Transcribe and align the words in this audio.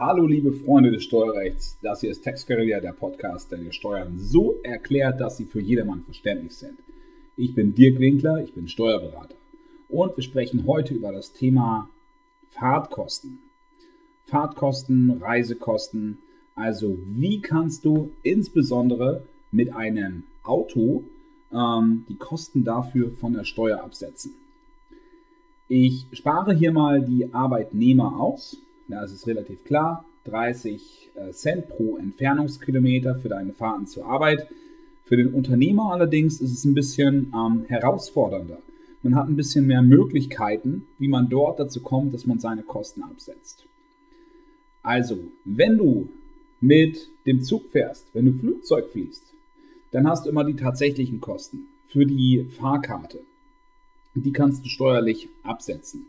Hallo 0.00 0.28
liebe 0.28 0.52
Freunde 0.52 0.92
des 0.92 1.02
Steuerrechts, 1.02 1.76
das 1.82 2.02
hier 2.02 2.12
ist 2.12 2.22
Textguerilla, 2.22 2.78
der 2.78 2.92
Podcast, 2.92 3.50
der 3.50 3.58
dir 3.58 3.72
Steuern 3.72 4.16
so 4.16 4.60
erklärt, 4.62 5.20
dass 5.20 5.38
sie 5.38 5.44
für 5.44 5.60
jedermann 5.60 6.04
verständlich 6.04 6.54
sind. 6.54 6.78
Ich 7.34 7.52
bin 7.56 7.74
Dirk 7.74 7.98
Winkler, 7.98 8.40
ich 8.44 8.52
bin 8.54 8.68
Steuerberater 8.68 9.34
und 9.88 10.16
wir 10.16 10.22
sprechen 10.22 10.68
heute 10.68 10.94
über 10.94 11.10
das 11.10 11.32
Thema 11.32 11.90
Fahrtkosten. 12.50 13.40
Fahrtkosten, 14.26 15.20
Reisekosten, 15.20 16.18
also 16.54 16.96
wie 17.04 17.40
kannst 17.40 17.84
du 17.84 18.12
insbesondere 18.22 19.24
mit 19.50 19.74
einem 19.74 20.22
Auto 20.44 21.02
ähm, 21.52 22.04
die 22.08 22.18
Kosten 22.18 22.62
dafür 22.62 23.10
von 23.10 23.32
der 23.32 23.42
Steuer 23.42 23.82
absetzen. 23.82 24.32
Ich 25.66 26.06
spare 26.12 26.54
hier 26.54 26.70
mal 26.70 27.02
die 27.02 27.34
Arbeitnehmer 27.34 28.20
aus. 28.20 28.62
Ist 28.88 29.12
es 29.12 29.26
relativ 29.26 29.64
klar. 29.64 30.04
30 30.24 31.10
äh, 31.14 31.30
Cent 31.32 31.68
pro 31.68 31.96
Entfernungskilometer 31.98 33.14
für 33.14 33.28
deine 33.28 33.52
Fahrten 33.52 33.86
zur 33.86 34.06
Arbeit. 34.06 34.48
Für 35.04 35.16
den 35.16 35.32
Unternehmer 35.32 35.92
allerdings 35.92 36.40
ist 36.40 36.52
es 36.52 36.64
ein 36.64 36.74
bisschen 36.74 37.32
ähm, 37.34 37.64
herausfordernder. 37.68 38.58
Man 39.02 39.14
hat 39.14 39.28
ein 39.28 39.36
bisschen 39.36 39.66
mehr 39.66 39.82
Möglichkeiten, 39.82 40.86
wie 40.98 41.08
man 41.08 41.28
dort 41.28 41.60
dazu 41.60 41.80
kommt, 41.80 42.12
dass 42.12 42.26
man 42.26 42.40
seine 42.40 42.62
Kosten 42.62 43.02
absetzt. 43.02 43.66
Also, 44.82 45.18
wenn 45.44 45.78
du 45.78 46.08
mit 46.60 47.10
dem 47.26 47.42
Zug 47.42 47.70
fährst, 47.70 48.06
wenn 48.14 48.26
du 48.26 48.32
Flugzeug 48.32 48.88
fliegst, 48.90 49.34
dann 49.92 50.08
hast 50.08 50.26
du 50.26 50.30
immer 50.30 50.44
die 50.44 50.56
tatsächlichen 50.56 51.20
Kosten 51.20 51.68
für 51.86 52.04
die 52.04 52.46
Fahrkarte. 52.58 53.20
Die 54.14 54.32
kannst 54.32 54.64
du 54.64 54.68
steuerlich 54.68 55.28
absetzen. 55.42 56.06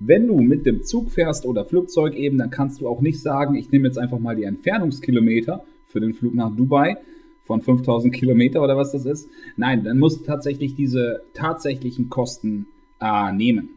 Wenn 0.00 0.26
du 0.26 0.38
mit 0.40 0.64
dem 0.66 0.84
Zug 0.84 1.10
fährst 1.10 1.44
oder 1.44 1.64
Flugzeug 1.64 2.14
eben, 2.14 2.38
dann 2.38 2.50
kannst 2.50 2.80
du 2.80 2.88
auch 2.88 3.00
nicht 3.00 3.20
sagen, 3.20 3.54
ich 3.54 3.70
nehme 3.70 3.88
jetzt 3.88 3.98
einfach 3.98 4.18
mal 4.18 4.36
die 4.36 4.44
Entfernungskilometer 4.44 5.64
für 5.86 6.00
den 6.00 6.14
Flug 6.14 6.34
nach 6.34 6.54
Dubai 6.54 6.98
von 7.44 7.62
5000 7.62 8.14
Kilometer 8.14 8.62
oder 8.62 8.76
was 8.76 8.92
das 8.92 9.06
ist. 9.06 9.28
Nein, 9.56 9.84
dann 9.84 9.98
musst 9.98 10.20
du 10.20 10.24
tatsächlich 10.24 10.74
diese 10.74 11.22
tatsächlichen 11.34 12.10
Kosten 12.10 12.66
äh, 13.00 13.32
nehmen. 13.32 13.70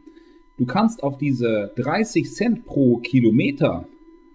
Du 0.57 0.65
kannst 0.65 1.01
auf 1.01 1.17
diese 1.17 1.71
30 1.75 2.31
Cent 2.31 2.65
pro 2.65 2.97
Kilometer 2.97 3.87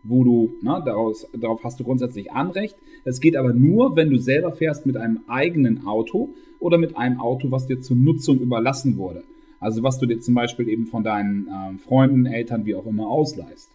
wo 0.08 0.24
du, 0.24 0.52
na, 0.62 0.80
daraus, 0.80 1.26
darauf 1.32 1.62
hast 1.64 1.80
du 1.80 1.84
grundsätzlich 1.84 2.32
Anrecht. 2.32 2.76
Es 3.04 3.20
geht 3.20 3.36
aber 3.36 3.52
nur, 3.52 3.96
wenn 3.96 4.10
du 4.10 4.18
selber 4.18 4.52
fährst 4.52 4.86
mit 4.86 4.96
einem 4.96 5.20
eigenen 5.26 5.86
Auto 5.86 6.30
oder 6.58 6.78
mit 6.78 6.96
einem 6.96 7.20
Auto, 7.20 7.50
was 7.50 7.66
dir 7.66 7.80
zur 7.80 7.96
Nutzung 7.96 8.40
überlassen 8.40 8.96
wurde. 8.96 9.22
Also 9.66 9.82
was 9.82 9.98
du 9.98 10.06
dir 10.06 10.20
zum 10.20 10.34
Beispiel 10.34 10.68
eben 10.68 10.86
von 10.86 11.02
deinen 11.02 11.48
äh, 11.48 11.76
Freunden, 11.78 12.24
Eltern, 12.24 12.66
wie 12.66 12.76
auch 12.76 12.86
immer 12.86 13.08
ausleihst. 13.08 13.72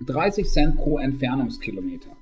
30 0.00 0.48
Cent 0.48 0.76
pro 0.76 0.98
Entfernungskilometer. 0.98 2.16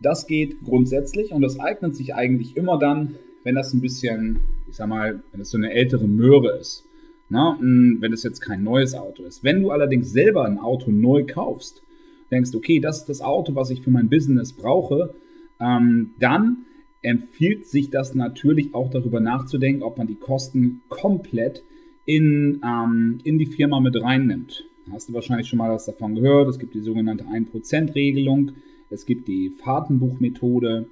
Das 0.00 0.26
geht 0.26 0.64
grundsätzlich 0.64 1.30
und 1.30 1.42
das 1.42 1.60
eignet 1.60 1.94
sich 1.94 2.12
eigentlich 2.12 2.56
immer 2.56 2.76
dann, 2.76 3.14
wenn 3.44 3.54
das 3.54 3.72
ein 3.72 3.80
bisschen, 3.80 4.40
ich 4.68 4.74
sag 4.74 4.88
mal, 4.88 5.22
wenn 5.30 5.40
es 5.42 5.50
so 5.50 5.58
eine 5.58 5.72
ältere 5.72 6.08
Möhre 6.08 6.58
ist. 6.58 6.86
Na, 7.28 7.56
wenn 7.60 8.12
es 8.12 8.24
jetzt 8.24 8.40
kein 8.40 8.64
neues 8.64 8.96
Auto 8.96 9.22
ist. 9.22 9.44
Wenn 9.44 9.62
du 9.62 9.70
allerdings 9.70 10.10
selber 10.10 10.46
ein 10.46 10.58
Auto 10.58 10.90
neu 10.90 11.24
kaufst, 11.24 11.84
denkst, 12.32 12.50
okay, 12.52 12.80
das 12.80 13.02
ist 13.02 13.08
das 13.08 13.20
Auto, 13.20 13.54
was 13.54 13.70
ich 13.70 13.80
für 13.80 13.92
mein 13.92 14.08
Business 14.08 14.52
brauche, 14.52 15.14
ähm, 15.60 16.14
dann 16.18 16.66
empfiehlt 17.02 17.66
sich 17.66 17.90
das 17.90 18.14
natürlich 18.14 18.74
auch 18.74 18.90
darüber 18.90 19.20
nachzudenken, 19.20 19.82
ob 19.82 19.98
man 19.98 20.06
die 20.06 20.16
Kosten 20.16 20.82
komplett 20.88 21.62
in, 22.04 22.60
ähm, 22.64 23.18
in 23.24 23.38
die 23.38 23.46
Firma 23.46 23.80
mit 23.80 24.00
reinnimmt. 24.00 24.64
Hast 24.92 25.08
du 25.08 25.12
wahrscheinlich 25.12 25.48
schon 25.48 25.58
mal 25.58 25.70
was 25.70 25.86
davon 25.86 26.14
gehört. 26.14 26.48
Es 26.48 26.58
gibt 26.58 26.74
die 26.74 26.80
sogenannte 26.80 27.24
1%-Regelung, 27.24 28.52
es 28.90 29.06
gibt 29.06 29.28
die 29.28 29.50
Fahrtenbuchmethode. 29.50 30.86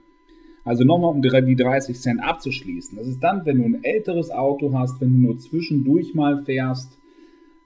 Also 0.64 0.84
nochmal, 0.84 1.12
um 1.12 1.22
die 1.22 1.56
30 1.56 1.98
Cent 1.98 2.22
abzuschließen. 2.22 2.98
Das 2.98 3.08
ist 3.08 3.20
dann, 3.20 3.46
wenn 3.46 3.58
du 3.58 3.64
ein 3.64 3.82
älteres 3.82 4.30
Auto 4.30 4.72
hast, 4.74 5.00
wenn 5.00 5.14
du 5.14 5.18
nur 5.18 5.38
zwischendurch 5.38 6.14
mal 6.14 6.44
fährst, 6.44 6.98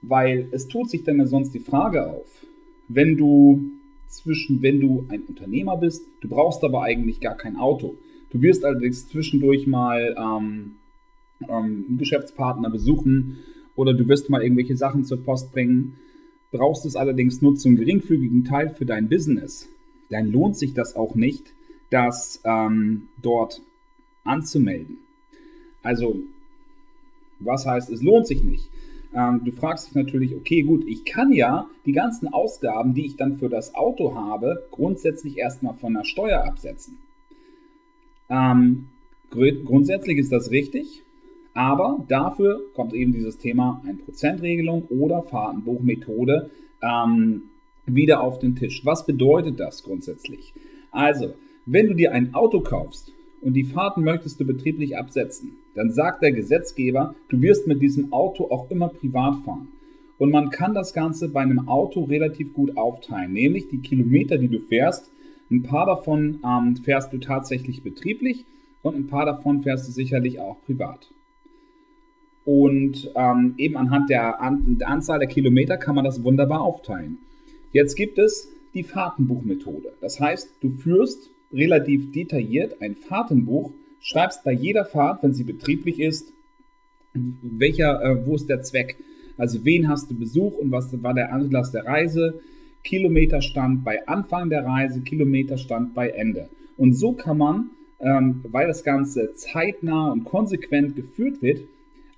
weil 0.01 0.47
es 0.51 0.67
tut 0.67 0.89
sich 0.89 1.03
dann 1.03 1.17
ja 1.17 1.25
sonst 1.25 1.53
die 1.53 1.59
Frage 1.59 2.09
auf, 2.09 2.45
wenn 2.87 3.17
du 3.17 3.61
zwischen, 4.07 4.61
wenn 4.61 4.79
du 4.79 5.05
ein 5.09 5.23
Unternehmer 5.23 5.77
bist, 5.77 6.05
du 6.21 6.29
brauchst 6.29 6.63
aber 6.63 6.83
eigentlich 6.83 7.19
gar 7.19 7.35
kein 7.35 7.57
Auto. 7.57 7.97
Du 8.33 8.41
wirst 8.41 8.65
allerdings 8.65 9.07
zwischendurch 9.07 9.67
mal 9.67 10.15
ähm, 10.17 10.75
ähm, 11.47 11.97
Geschäftspartner 11.97 12.71
besuchen 12.71 13.37
oder 13.75 13.93
du 13.93 14.07
wirst 14.07 14.29
mal 14.29 14.41
irgendwelche 14.41 14.75
Sachen 14.75 15.05
zur 15.05 15.23
Post 15.23 15.51
bringen. 15.51 15.97
Brauchst 16.51 16.85
es 16.85 16.95
allerdings 16.95 17.41
nur 17.41 17.55
zum 17.55 17.75
geringfügigen 17.75 18.43
Teil 18.43 18.71
für 18.71 18.85
dein 18.85 19.07
Business, 19.07 19.69
dann 20.09 20.31
lohnt 20.31 20.57
sich 20.57 20.73
das 20.73 20.95
auch 20.95 21.15
nicht, 21.15 21.53
das 21.91 22.41
ähm, 22.43 23.09
dort 23.21 23.61
anzumelden. 24.23 24.97
Also, 25.83 26.15
was 27.39 27.65
heißt, 27.65 27.89
es 27.91 28.01
lohnt 28.01 28.25
sich 28.25 28.43
nicht? 28.43 28.69
Ähm, 29.13 29.41
du 29.43 29.51
fragst 29.51 29.87
dich 29.87 29.95
natürlich, 29.95 30.35
okay, 30.35 30.63
gut, 30.63 30.85
ich 30.87 31.05
kann 31.05 31.31
ja 31.31 31.69
die 31.85 31.91
ganzen 31.91 32.33
Ausgaben, 32.33 32.95
die 32.95 33.05
ich 33.05 33.15
dann 33.15 33.37
für 33.37 33.49
das 33.49 33.75
Auto 33.75 34.15
habe, 34.15 34.67
grundsätzlich 34.71 35.37
erstmal 35.37 35.75
von 35.75 35.93
der 35.93 36.03
Steuer 36.03 36.45
absetzen. 36.45 36.97
Ähm, 38.29 38.87
grundsätzlich 39.29 40.17
ist 40.17 40.31
das 40.31 40.51
richtig, 40.51 41.03
aber 41.53 42.03
dafür 42.07 42.61
kommt 42.73 42.93
eben 42.93 43.13
dieses 43.13 43.37
Thema 43.37 43.83
1%-Regelung 43.85 44.83
oder 44.89 45.23
Fahrtenbuchmethode 45.23 46.49
ähm, 46.81 47.43
wieder 47.85 48.21
auf 48.21 48.39
den 48.39 48.55
Tisch. 48.55 48.85
Was 48.85 49.05
bedeutet 49.05 49.59
das 49.59 49.83
grundsätzlich? 49.83 50.53
Also, 50.91 51.33
wenn 51.65 51.87
du 51.87 51.93
dir 51.93 52.11
ein 52.11 52.33
Auto 52.33 52.61
kaufst 52.61 53.11
und 53.41 53.53
die 53.53 53.63
Fahrten 53.63 54.03
möchtest 54.03 54.39
du 54.39 54.45
betrieblich 54.45 54.97
absetzen, 54.97 55.57
dann 55.75 55.91
sagt 55.91 56.21
der 56.21 56.31
Gesetzgeber, 56.31 57.15
du 57.29 57.41
wirst 57.41 57.67
mit 57.67 57.81
diesem 57.81 58.13
Auto 58.13 58.45
auch 58.49 58.69
immer 58.69 58.89
privat 58.89 59.43
fahren. 59.43 59.67
Und 60.17 60.31
man 60.31 60.49
kann 60.49 60.73
das 60.73 60.93
Ganze 60.93 61.29
bei 61.29 61.41
einem 61.41 61.67
Auto 61.67 62.03
relativ 62.03 62.53
gut 62.53 62.77
aufteilen, 62.77 63.33
nämlich 63.33 63.67
die 63.67 63.79
Kilometer, 63.79 64.37
die 64.37 64.47
du 64.47 64.59
fährst. 64.59 65.11
Ein 65.53 65.61
paar 65.61 65.85
davon 65.85 66.39
ähm, 66.43 66.77
fährst 66.77 67.13
du 67.13 67.19
tatsächlich 67.19 67.83
betrieblich 67.83 68.45
und 68.81 68.95
ein 68.95 69.07
paar 69.07 69.27
davon 69.27 69.61
fährst 69.61 69.87
du 69.87 69.91
sicherlich 69.91 70.39
auch 70.39 70.57
privat. 70.65 71.11
Und 72.43 73.11
ähm, 73.15 73.53
eben 73.57 73.77
anhand 73.77 74.09
der, 74.09 74.41
An 74.41 74.77
der 74.79 74.89
Anzahl 74.89 75.19
der 75.19 75.27
Kilometer 75.27 75.77
kann 75.77 75.93
man 75.93 76.03
das 76.03 76.23
wunderbar 76.23 76.61
aufteilen. 76.61 77.19
Jetzt 77.71 77.95
gibt 77.95 78.17
es 78.17 78.51
die 78.73 78.83
Fahrtenbuchmethode. 78.83 79.93
Das 80.01 80.19
heißt, 80.19 80.55
du 80.61 80.71
führst 80.71 81.29
relativ 81.53 82.11
detailliert 82.11 82.81
ein 82.81 82.95
Fahrtenbuch, 82.95 83.71
schreibst 83.99 84.43
bei 84.43 84.51
jeder 84.51 84.85
Fahrt, 84.85 85.21
wenn 85.21 85.35
sie 85.35 85.43
betrieblich 85.43 85.99
ist, 85.99 86.33
welcher, 87.13 88.01
äh, 88.01 88.25
wo 88.25 88.35
ist 88.35 88.49
der 88.49 88.63
Zweck? 88.63 88.97
Also 89.37 89.63
wen 89.65 89.87
hast 89.87 90.09
du 90.09 90.17
Besuch 90.17 90.57
und 90.57 90.71
was 90.71 90.91
war 91.03 91.13
der 91.13 91.31
Anlass 91.31 91.71
der 91.71 91.85
Reise? 91.85 92.41
Kilometerstand 92.83 93.83
bei 93.83 94.05
Anfang 94.07 94.49
der 94.49 94.65
Reise, 94.65 95.01
Kilometerstand 95.01 95.93
bei 95.93 96.09
Ende. 96.09 96.49
Und 96.77 96.93
so 96.93 97.13
kann 97.13 97.37
man, 97.37 97.69
ähm, 97.99 98.43
weil 98.49 98.67
das 98.67 98.83
Ganze 98.83 99.33
zeitnah 99.35 100.11
und 100.11 100.25
konsequent 100.25 100.95
geführt 100.95 101.41
wird, 101.41 101.61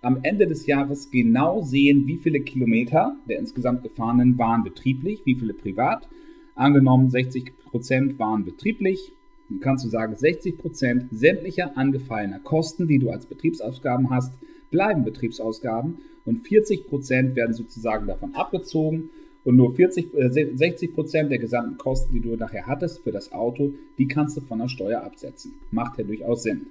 am 0.01 0.19
Ende 0.23 0.47
des 0.47 0.67
Jahres 0.67 1.09
genau 1.09 1.61
sehen, 1.61 2.05
wie 2.07 2.17
viele 2.17 2.41
Kilometer 2.41 3.15
der 3.27 3.39
insgesamt 3.39 3.83
gefahrenen 3.83 4.37
waren 4.37 4.63
betrieblich, 4.63 5.21
wie 5.25 5.35
viele 5.35 5.53
privat. 5.53 6.07
Angenommen, 6.53 7.09
60% 7.09 8.19
waren 8.19 8.45
betrieblich, 8.45 9.11
dann 9.49 9.59
kannst 9.59 9.85
du 9.85 9.89
sagen, 9.89 10.13
60% 10.13 11.07
sämtlicher 11.11 11.77
angefallener 11.77 12.39
Kosten, 12.39 12.87
die 12.87 12.99
du 12.99 13.09
als 13.09 13.25
Betriebsausgaben 13.25 14.09
hast, 14.09 14.33
bleiben 14.71 15.03
Betriebsausgaben 15.03 15.99
und 16.25 16.45
40% 16.45 17.35
werden 17.35 17.53
sozusagen 17.53 18.07
davon 18.07 18.33
abgezogen 18.35 19.09
und 19.45 19.55
nur 19.55 19.73
40, 19.73 20.13
äh, 20.13 20.27
60% 20.27 21.29
der 21.29 21.37
gesamten 21.37 21.77
Kosten, 21.77 22.13
die 22.13 22.19
du 22.19 22.35
nachher 22.35 22.65
hattest 22.65 23.03
für 23.03 23.11
das 23.11 23.31
Auto, 23.31 23.73
die 23.97 24.07
kannst 24.07 24.35
du 24.35 24.41
von 24.41 24.59
der 24.59 24.67
Steuer 24.67 25.03
absetzen. 25.03 25.53
Macht 25.71 25.97
ja 25.97 26.03
durchaus 26.03 26.43
Sinn. 26.43 26.67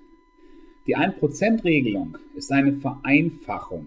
Die 0.87 0.97
1%-Regelung 0.97 2.19
ist 2.35 2.53
eine 2.53 2.75
Vereinfachung. 2.75 3.87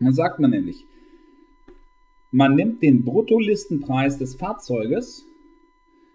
Dann 0.00 0.14
sagt 0.14 0.38
man 0.40 0.52
nämlich, 0.52 0.86
man 2.30 2.54
nimmt 2.54 2.82
den 2.82 3.04
Bruttolistenpreis 3.04 4.18
des 4.18 4.36
Fahrzeuges 4.36 5.26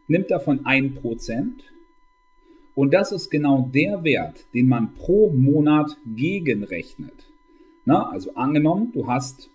nimmt 0.07 0.29
davon 0.31 0.65
1%. 0.65 1.63
Und 2.75 2.93
das 2.93 3.11
ist 3.11 3.29
genau 3.29 3.69
der 3.73 4.03
Wert, 4.03 4.45
den 4.53 4.67
man 4.67 4.93
pro 4.93 5.31
Monat 5.31 5.97
gegenrechnet. 6.15 7.27
Na, 7.85 8.09
also 8.09 8.33
angenommen, 8.35 8.91
du 8.93 9.07
hast 9.07 9.49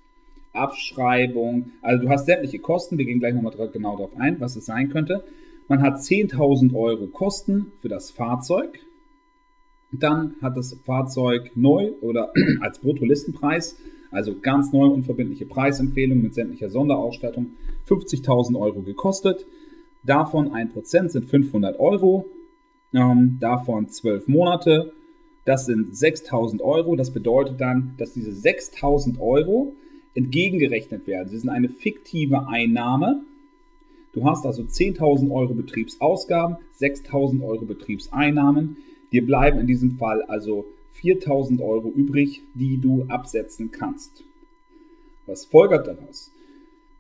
Abschreibung, 0.56 1.72
also 1.82 2.04
du 2.04 2.08
hast 2.08 2.26
sämtliche 2.26 2.58
Kosten, 2.58 2.98
wir 2.98 3.04
gehen 3.04 3.20
gleich 3.20 3.34
nochmal 3.34 3.52
genau 3.72 3.96
darauf 3.96 4.16
ein, 4.18 4.40
was 4.40 4.56
es 4.56 4.66
sein 4.66 4.88
könnte. 4.88 5.24
Man 5.68 5.82
hat 5.82 5.96
10.000 5.96 6.74
Euro 6.74 7.08
Kosten 7.08 7.72
für 7.80 7.88
das 7.88 8.10
Fahrzeug. 8.10 8.78
Dann 9.90 10.36
hat 10.40 10.56
das 10.56 10.74
Fahrzeug 10.84 11.52
neu 11.56 11.92
oder 12.00 12.32
als 12.60 12.78
Bruttolistenpreis 12.78 13.76
Also 14.10 14.38
ganz 14.40 14.72
neue 14.72 14.90
unverbindliche 14.90 15.46
Preisempfehlung 15.46 16.22
mit 16.22 16.34
sämtlicher 16.34 16.70
Sonderausstattung. 16.70 17.52
50.000 17.88 18.58
Euro 18.58 18.82
gekostet. 18.82 19.46
Davon 20.04 20.50
1% 20.52 21.08
sind 21.08 21.28
500 21.28 21.78
Euro. 21.80 22.26
Ähm, 22.92 23.38
davon 23.40 23.88
12 23.88 24.28
Monate. 24.28 24.92
Das 25.44 25.66
sind 25.66 25.92
6.000 25.94 26.60
Euro. 26.62 26.94
Das 26.94 27.12
bedeutet 27.12 27.60
dann, 27.60 27.94
dass 27.98 28.12
diese 28.12 28.30
6.000 28.30 29.18
Euro 29.18 29.74
entgegengerechnet 30.16 31.06
werden. 31.06 31.28
Sie 31.28 31.38
sind 31.38 31.50
eine 31.50 31.68
fiktive 31.68 32.48
Einnahme. 32.48 33.22
Du 34.12 34.24
hast 34.24 34.46
also 34.46 34.62
10.000 34.62 35.30
Euro 35.30 35.54
Betriebsausgaben, 35.54 36.56
6.000 36.80 37.44
Euro 37.44 37.66
Betriebseinnahmen. 37.66 38.78
Dir 39.12 39.24
bleiben 39.24 39.60
in 39.60 39.66
diesem 39.66 39.98
Fall 39.98 40.22
also 40.22 40.64
4.000 41.02 41.62
Euro 41.62 41.90
übrig, 41.90 42.42
die 42.54 42.78
du 42.78 43.04
absetzen 43.08 43.70
kannst. 43.70 44.24
Was 45.26 45.44
folgert 45.44 45.86
daraus? 45.86 46.32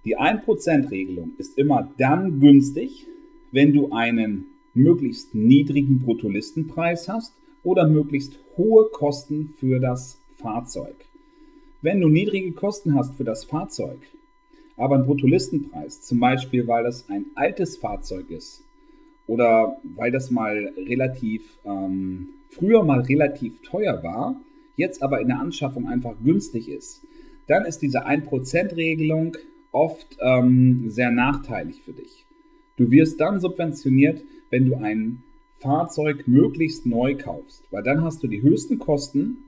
Die 0.04 0.18
1%-Regelung 0.18 1.32
ist 1.38 1.56
immer 1.58 1.90
dann 1.96 2.38
günstig, 2.38 3.06
wenn 3.50 3.72
du 3.72 3.92
einen 3.92 4.46
möglichst 4.74 5.34
niedrigen 5.34 6.00
Bruttolistenpreis 6.00 7.08
hast 7.08 7.32
oder 7.64 7.88
möglichst 7.88 8.38
hohe 8.56 8.90
Kosten 8.92 9.54
für 9.56 9.80
das 9.80 10.20
Fahrzeug. 10.36 11.05
Wenn 11.82 12.00
du 12.00 12.08
niedrige 12.08 12.52
Kosten 12.52 12.94
hast 12.94 13.14
für 13.14 13.24
das 13.24 13.44
Fahrzeug, 13.44 13.98
aber 14.76 14.96
einen 14.96 15.06
Bruttolistenpreis, 15.06 16.02
zum 16.02 16.20
Beispiel 16.20 16.66
weil 16.66 16.84
das 16.84 17.08
ein 17.08 17.26
altes 17.34 17.76
Fahrzeug 17.76 18.30
ist 18.30 18.62
oder 19.26 19.76
weil 19.96 20.10
das 20.10 20.30
mal 20.30 20.72
relativ, 20.76 21.42
ähm, 21.64 22.28
früher 22.50 22.82
mal 22.82 23.00
relativ 23.00 23.60
teuer 23.62 24.02
war, 24.02 24.40
jetzt 24.76 25.02
aber 25.02 25.20
in 25.20 25.28
der 25.28 25.40
Anschaffung 25.40 25.88
einfach 25.88 26.14
günstig 26.22 26.68
ist, 26.68 27.02
dann 27.46 27.64
ist 27.64 27.80
diese 27.80 28.06
1%-Regelung 28.06 29.36
oft 29.72 30.16
ähm, 30.20 30.90
sehr 30.90 31.10
nachteilig 31.10 31.82
für 31.82 31.92
dich. 31.92 32.24
Du 32.76 32.90
wirst 32.90 33.20
dann 33.20 33.40
subventioniert, 33.40 34.22
wenn 34.50 34.66
du 34.66 34.76
ein 34.76 35.22
Fahrzeug 35.58 36.26
möglichst 36.28 36.86
neu 36.86 37.16
kaufst, 37.16 37.64
weil 37.70 37.82
dann 37.82 38.02
hast 38.02 38.22
du 38.22 38.28
die 38.28 38.42
höchsten 38.42 38.78
Kosten 38.78 39.38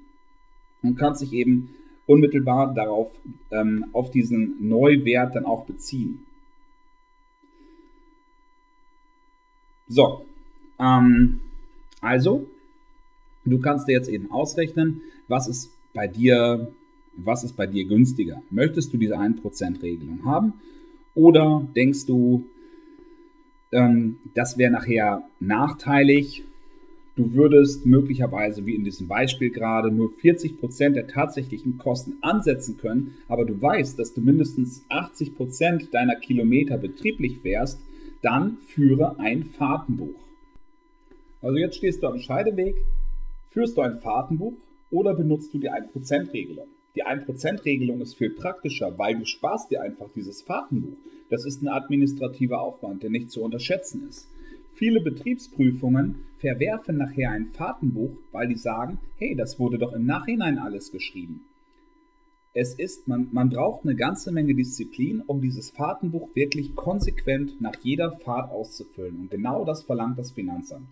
und 0.83 0.97
kannst 0.97 1.23
dich 1.23 1.33
eben 1.33 1.71
unmittelbar 2.09 2.75
darauf, 2.75 3.13
ähm, 3.51 3.85
auf 3.93 4.11
diesen 4.11 4.57
Neuwert 4.67 5.37
dann 5.37 5.45
auch 5.45 5.67
beziehen. 5.67 6.25
So, 9.87 10.25
ähm, 10.79 11.41
also, 12.01 12.47
du 13.45 13.61
kannst 13.61 13.89
dir 13.89 13.93
jetzt 13.93 14.09
eben 14.09 14.31
ausrechnen, 14.31 15.03
was 15.29 15.49
ist 15.49 15.71
bei 15.93 16.09
dir, 16.09 16.73
was 17.15 17.45
ist 17.45 17.57
bei 17.57 17.67
dir 17.67 17.85
günstiger. 17.85 18.43
Möchtest 18.51 18.93
du 18.93 18.97
diese 18.97 19.19
1%-Regelung 19.19 20.25
haben 20.25 20.55
oder 21.15 21.67
denkst 21.77 22.07
du, 22.07 22.47
ähm, 23.71 24.19
das 24.35 24.57
wäre 24.57 24.73
nachher 24.73 25.23
nachteilig 25.41 26.45
Du 27.19 27.35
würdest 27.35 27.85
möglicherweise, 27.85 28.65
wie 28.65 28.77
in 28.77 28.85
diesem 28.85 29.09
Beispiel 29.09 29.51
gerade, 29.51 29.91
nur 29.91 30.13
40% 30.23 30.91
der 30.91 31.09
tatsächlichen 31.09 31.77
Kosten 31.77 32.19
ansetzen 32.21 32.77
können, 32.77 33.17
aber 33.27 33.45
du 33.45 33.61
weißt, 33.61 33.99
dass 33.99 34.15
du 34.15 34.21
mindestens 34.21 34.85
80% 34.89 35.91
deiner 35.91 36.15
Kilometer 36.15 36.79
betrieblich 36.79 37.39
fährst, 37.39 37.81
dann 38.23 38.59
führe 38.69 39.19
ein 39.19 39.47
Fahrtenbuch. 39.47 40.15
Also 41.43 41.57
jetzt 41.57 41.79
stehst 41.79 42.05
du 42.05 42.07
am 42.07 42.21
Scheideweg, 42.21 42.77
führst 43.51 43.77
du 43.77 43.81
ein 43.81 43.99
Fahrtenbuch 43.99 44.55
oder 44.93 45.13
benutzt 45.13 45.53
du 45.53 45.59
die 45.59 45.73
1%-Regelung? 45.73 46.69
Die 46.95 47.05
1%-Regelung 47.05 48.01
ist 48.01 48.15
viel 48.15 48.31
praktischer, 48.31 48.97
weil 48.97 49.19
du 49.19 49.25
sparst 49.25 49.73
dir 49.73 49.83
einfach 49.83 50.09
dieses 50.15 50.43
Fahrtenbuch. 50.43 50.97
Das 51.31 51.45
ist 51.45 51.63
ein 51.63 51.69
administrativer 51.69 52.61
Aufwand, 52.61 53.03
der 53.03 53.11
nicht 53.11 53.33
zu 53.33 53.43
unterschätzen 53.43 54.07
ist. 54.09 54.29
Viele 54.79 55.01
Betriebsprüfungen 55.01 56.27
verwerfen 56.39 56.99
nachher 56.99 57.33
ein 57.33 57.49
Fahrtenbuch, 57.49 58.13
weil 58.31 58.47
die 58.47 58.55
sagen, 58.55 59.01
hey, 59.17 59.35
das 59.35 59.59
wurde 59.59 59.77
doch 59.77 59.93
im 59.93 60.07
Nachhinein 60.07 60.57
alles 60.57 60.93
geschrieben. 60.93 61.41
Es 62.55 62.75
ist, 62.75 63.09
man, 63.09 63.27
man 63.33 63.51
braucht 63.51 63.85
eine 63.85 63.97
ganze 63.97 64.31
Menge 64.31 64.55
Disziplin, 64.55 65.21
um 65.27 65.43
dieses 65.43 65.71
Fahrtenbuch 65.71 66.29
wirklich 66.35 66.77
konsequent 66.77 67.61
nach 67.61 67.75
jeder 67.83 68.13
Fahrt 68.13 68.53
auszufüllen. 68.53 69.19
Und 69.19 69.33
genau 69.33 69.65
das 69.65 69.83
verlangt 69.83 70.17
das 70.17 70.31
Finanzamt. 70.31 70.87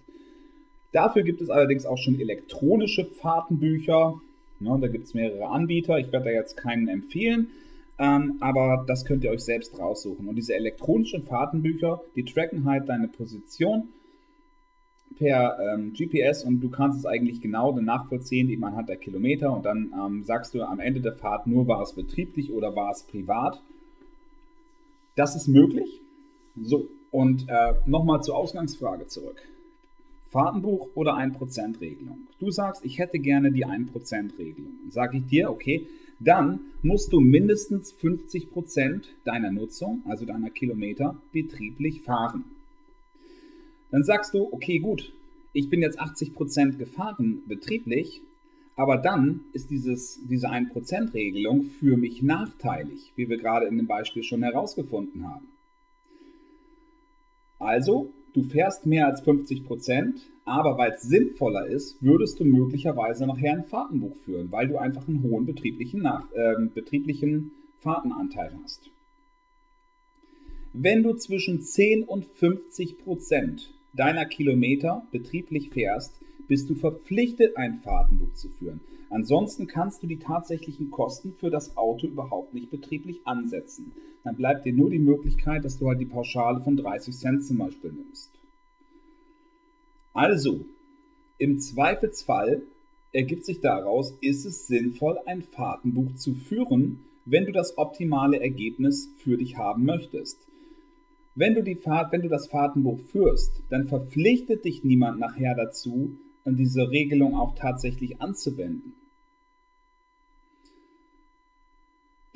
Dafür 0.90 1.22
gibt 1.22 1.40
es 1.40 1.48
allerdings 1.48 1.86
auch 1.86 1.98
schon 1.98 2.18
elektronische 2.18 3.04
Fahrtenbücher. 3.04 4.20
Ja, 4.58 4.78
da 4.78 4.88
gibt 4.88 5.04
es 5.04 5.14
mehrere 5.14 5.46
Anbieter. 5.46 6.00
Ich 6.00 6.10
werde 6.10 6.24
da 6.24 6.30
jetzt 6.32 6.56
keinen 6.56 6.88
empfehlen. 6.88 7.52
Ähm, 7.98 8.36
aber 8.40 8.84
das 8.86 9.04
könnt 9.04 9.24
ihr 9.24 9.30
euch 9.30 9.44
selbst 9.44 9.78
raussuchen. 9.78 10.28
Und 10.28 10.36
diese 10.36 10.54
elektronischen 10.54 11.24
Fahrtenbücher, 11.24 12.02
die 12.14 12.24
tracken 12.24 12.64
halt 12.64 12.88
deine 12.88 13.08
Position 13.08 13.88
per 15.18 15.58
ähm, 15.58 15.94
GPS 15.94 16.44
und 16.44 16.60
du 16.60 16.68
kannst 16.68 16.98
es 16.98 17.06
eigentlich 17.06 17.40
genau 17.40 17.72
dann 17.72 17.84
nachvollziehen, 17.84 18.50
eben 18.50 18.64
anhand 18.64 18.88
der 18.88 18.96
Kilometer 18.96 19.52
und 19.52 19.64
dann 19.64 19.92
ähm, 19.94 20.24
sagst 20.24 20.52
du 20.54 20.62
am 20.62 20.80
Ende 20.80 21.00
der 21.00 21.14
Fahrt 21.14 21.46
nur, 21.46 21.66
war 21.68 21.80
es 21.80 21.94
betrieblich 21.94 22.52
oder 22.52 22.76
war 22.76 22.90
es 22.90 23.02
privat. 23.04 23.60
Das 25.14 25.34
ist 25.34 25.48
möglich. 25.48 26.00
So, 26.60 26.88
und 27.10 27.48
äh, 27.48 27.74
nochmal 27.86 28.22
zur 28.22 28.36
Ausgangsfrage 28.36 29.06
zurück. 29.06 29.40
Fahrtenbuch 30.28 30.88
oder 30.94 31.16
1%-Regelung? 31.16 32.18
Du 32.38 32.50
sagst, 32.50 32.84
ich 32.84 32.98
hätte 32.98 33.18
gerne 33.18 33.52
die 33.52 33.64
1%-Regelung. 33.64 34.72
Sage 34.90 35.18
ich 35.18 35.26
dir, 35.26 35.50
okay, 35.50 35.86
dann 36.18 36.60
musst 36.82 37.12
du 37.12 37.20
mindestens 37.20 37.94
50% 37.94 39.04
deiner 39.24 39.50
Nutzung, 39.50 40.02
also 40.06 40.24
deiner 40.24 40.50
Kilometer, 40.50 41.20
betrieblich 41.32 42.02
fahren. 42.02 42.44
Dann 43.90 44.02
sagst 44.02 44.34
du, 44.34 44.52
okay, 44.52 44.78
gut, 44.78 45.12
ich 45.52 45.70
bin 45.70 45.82
jetzt 45.82 46.00
80% 46.00 46.76
gefahren 46.76 47.42
betrieblich, 47.46 48.20
aber 48.76 48.98
dann 48.98 49.40
ist 49.52 49.70
dieses, 49.70 50.20
diese 50.28 50.48
1%-Regelung 50.48 51.62
für 51.62 51.96
mich 51.96 52.22
nachteilig, 52.22 53.12
wie 53.16 53.28
wir 53.28 53.38
gerade 53.38 53.66
in 53.66 53.76
dem 53.78 53.86
Beispiel 53.86 54.22
schon 54.22 54.42
herausgefunden 54.42 55.26
haben. 55.26 55.48
Also, 57.58 58.12
du 58.36 58.42
fährst 58.42 58.86
mehr 58.86 59.06
als 59.06 59.24
50%, 59.24 60.20
aber 60.44 60.78
weil 60.78 60.92
es 60.92 61.02
sinnvoller 61.02 61.66
ist, 61.66 62.00
würdest 62.02 62.38
du 62.38 62.44
möglicherweise 62.44 63.26
nachher 63.26 63.54
ein 63.54 63.64
Fahrtenbuch 63.64 64.14
führen, 64.24 64.52
weil 64.52 64.68
du 64.68 64.76
einfach 64.76 65.08
einen 65.08 65.22
hohen 65.22 65.46
betrieblichen, 65.46 66.02
Nach 66.02 66.30
äh, 66.32 66.54
betrieblichen 66.72 67.52
Fahrtenanteil 67.78 68.52
hast. 68.62 68.90
Wenn 70.72 71.02
du 71.02 71.14
zwischen 71.14 71.62
10 71.62 72.04
und 72.04 72.26
50 72.26 72.98
Prozent 72.98 73.72
deiner 73.94 74.26
Kilometer 74.26 75.06
betrieblich 75.10 75.70
fährst, 75.70 76.20
bist 76.46 76.68
du 76.68 76.74
verpflichtet, 76.74 77.56
ein 77.56 77.80
Fahrtenbuch 77.80 78.34
zu 78.34 78.50
führen. 78.50 78.80
Ansonsten 79.08 79.66
kannst 79.66 80.02
du 80.02 80.06
die 80.06 80.18
tatsächlichen 80.18 80.90
Kosten 80.90 81.32
für 81.32 81.48
das 81.48 81.76
Auto 81.76 82.06
überhaupt 82.06 82.54
nicht 82.54 82.70
betrieblich 82.70 83.20
ansetzen. 83.24 83.92
Dann 84.26 84.34
bleibt 84.34 84.66
dir 84.66 84.72
nur 84.72 84.90
die 84.90 84.98
Möglichkeit, 84.98 85.64
dass 85.64 85.78
du 85.78 85.86
halt 85.86 86.00
die 86.00 86.04
Pauschale 86.04 86.60
von 86.60 86.76
30 86.76 87.16
Cent 87.16 87.44
zum 87.44 87.58
Beispiel 87.58 87.92
nimmst. 87.92 88.32
Also, 90.12 90.64
im 91.38 91.60
Zweifelsfall 91.60 92.62
ergibt 93.12 93.44
sich 93.44 93.60
daraus, 93.60 94.14
ist 94.20 94.44
es 94.44 94.66
sinnvoll, 94.66 95.16
ein 95.26 95.42
Fahrtenbuch 95.42 96.16
zu 96.16 96.34
führen, 96.34 97.04
wenn 97.24 97.44
du 97.44 97.52
das 97.52 97.78
optimale 97.78 98.40
Ergebnis 98.40 99.10
für 99.18 99.36
dich 99.36 99.58
haben 99.58 99.84
möchtest. 99.84 100.38
Wenn 101.36 101.54
du, 101.54 101.62
die 101.62 101.76
Fahrt, 101.76 102.10
wenn 102.10 102.22
du 102.22 102.28
das 102.28 102.48
Fahrtenbuch 102.48 102.98
führst, 102.98 103.62
dann 103.70 103.86
verpflichtet 103.86 104.64
dich 104.64 104.82
niemand 104.82 105.20
nachher 105.20 105.54
dazu, 105.54 106.16
diese 106.44 106.90
Regelung 106.90 107.36
auch 107.36 107.54
tatsächlich 107.54 108.20
anzuwenden. 108.20 108.94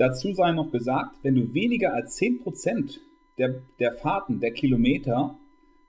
Dazu 0.01 0.33
sei 0.33 0.53
noch 0.53 0.73
gesagt, 0.73 1.17
wenn 1.21 1.35
du 1.35 1.53
weniger 1.53 1.93
als 1.93 2.19
10% 2.19 3.01
der, 3.37 3.61
der 3.79 3.93
Fahrten, 3.93 4.41
der 4.41 4.53
Kilometer 4.53 5.37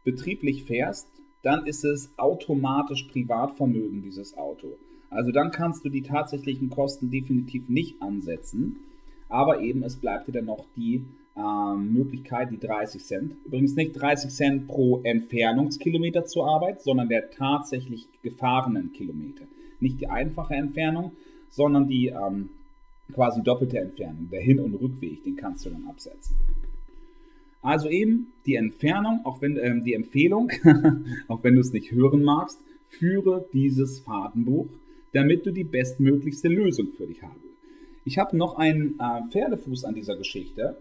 betrieblich 0.04 0.66
fährst, 0.66 1.08
dann 1.44 1.66
ist 1.66 1.86
es 1.86 2.12
automatisch 2.18 3.04
Privatvermögen, 3.04 4.02
dieses 4.02 4.38
Auto. 4.38 4.76
Also 5.10 5.32
dann 5.32 5.52
kannst 5.52 5.86
du 5.86 5.90
die 5.90 6.02
tatsächlichen 6.02 6.70
Kosten 6.70 7.10
definitiv 7.10 7.70
nicht 7.70 8.02
ansetzen, 8.02 8.82
aber 9.30 9.62
eben 9.62 9.82
es 9.82 9.96
bleibt 9.96 10.28
dir 10.28 10.34
dann 10.34 10.46
noch 10.46 10.66
die 10.76 11.06
ähm, 11.38 11.94
Möglichkeit, 11.94 12.52
die 12.52 12.60
30 12.60 13.06
Cent, 13.06 13.36
übrigens 13.46 13.76
nicht 13.76 13.94
30 13.94 14.30
Cent 14.30 14.68
pro 14.68 15.00
Entfernungskilometer 15.04 16.26
zur 16.26 16.50
Arbeit, 16.50 16.82
sondern 16.82 17.08
der 17.08 17.30
tatsächlich 17.30 18.10
gefahrenen 18.22 18.92
Kilometer. 18.92 19.46
Nicht 19.80 20.02
die 20.02 20.10
einfache 20.10 20.56
Entfernung, 20.56 21.14
sondern 21.50 21.88
die 21.88 22.08
ähm, 22.08 22.50
quasi 23.14 23.42
doppelte 23.42 23.80
Entfernung, 23.80 24.30
der 24.32 24.42
Hin- 24.42 24.60
und 24.60 24.76
Rückweg, 24.76 25.24
den 25.24 25.36
kannst 25.36 25.66
du 25.66 25.70
dann 25.70 25.86
absetzen. 25.88 26.36
Also 27.62 27.90
eben 27.90 28.28
die 28.46 28.56
Entfernung, 28.56 29.22
auch 29.24 29.42
wenn 29.42 29.58
ähm, 29.58 29.84
die 29.84 29.94
Empfehlung, 29.94 30.52
auch 31.28 31.44
wenn 31.44 31.56
du 31.56 31.62
es 31.62 31.74
nicht 31.74 31.92
hören 31.92 32.24
magst, 32.24 32.60
führe 32.90 33.46
dieses 33.54 34.00
Fahrtenbuch, 34.00 34.68
damit 35.14 35.46
du 35.46 35.52
die 35.52 35.64
bestmöglichste 35.64 36.48
Lösung 36.48 36.88
für 36.98 37.06
dich 37.06 37.22
habe. 37.22 37.36
Ich 38.04 38.18
habe 38.18 38.36
noch 38.36 38.58
einen 38.58 39.00
äh, 39.00 39.22
Pferdefuß 39.30 39.86
an 39.86 39.94
dieser 39.94 40.18
Geschichte. 40.18 40.78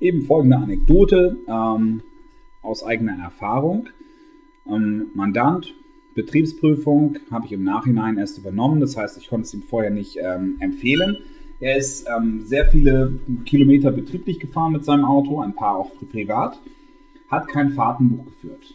Eben 0.00 0.22
folgende 0.22 0.56
Anekdote 0.56 1.36
ähm, 1.48 2.02
aus 2.62 2.84
eigener 2.84 3.20
Erfahrung. 3.22 3.88
Ähm, 4.66 5.06
Mandant, 5.14 5.74
Betriebsprüfung 6.14 7.16
habe 7.30 7.46
ich 7.46 7.52
im 7.52 7.64
Nachhinein 7.64 8.18
erst 8.18 8.38
übernommen. 8.38 8.80
Das 8.80 8.96
heißt, 8.96 9.18
ich 9.18 9.28
konnte 9.28 9.46
es 9.46 9.54
ihm 9.54 9.62
vorher 9.62 9.90
nicht 9.90 10.18
ähm, 10.20 10.56
empfehlen. 10.60 11.18
Er 11.60 11.76
ist 11.76 12.06
ähm, 12.08 12.42
sehr 12.44 12.66
viele 12.66 13.20
Kilometer 13.44 13.92
betrieblich 13.92 14.40
gefahren 14.40 14.72
mit 14.72 14.84
seinem 14.84 15.04
Auto, 15.04 15.40
ein 15.40 15.54
paar 15.54 15.76
auch 15.76 15.90
privat, 16.10 16.58
hat 17.28 17.48
kein 17.48 17.70
Fahrtenbuch 17.70 18.24
geführt. 18.26 18.74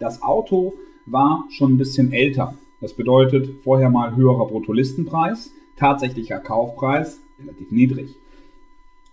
Das 0.00 0.22
Auto 0.22 0.74
war 1.06 1.46
schon 1.50 1.74
ein 1.74 1.78
bisschen 1.78 2.12
älter. 2.12 2.58
Das 2.80 2.92
bedeutet 2.92 3.62
vorher 3.62 3.88
mal 3.88 4.16
höherer 4.16 4.46
Bruttolistenpreis, 4.46 5.52
tatsächlicher 5.76 6.38
Kaufpreis 6.38 7.20
relativ 7.40 7.70
niedrig. 7.70 8.14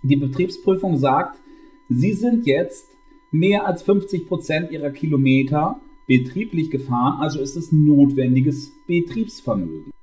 Die 0.01 0.15
Betriebsprüfung 0.15 0.97
sagt, 0.97 1.37
Sie 1.89 2.13
sind 2.13 2.45
jetzt 2.47 2.87
mehr 3.31 3.67
als 3.67 3.83
50 3.83 4.27
Prozent 4.27 4.71
Ihrer 4.71 4.89
Kilometer 4.89 5.79
betrieblich 6.11 6.69
gefahren, 6.69 7.21
also 7.21 7.39
ist 7.39 7.55
es 7.55 7.71
notwendiges 7.71 8.73
Betriebsvermögen. 8.85 9.93